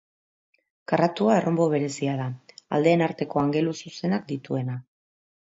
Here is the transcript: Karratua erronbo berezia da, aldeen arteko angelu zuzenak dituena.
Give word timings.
Karratua 0.91 1.35
erronbo 1.41 1.67
berezia 1.75 2.15
da, 2.21 2.27
aldeen 2.79 3.05
arteko 3.11 3.45
angelu 3.45 3.77
zuzenak 3.85 4.29
dituena. 4.33 4.83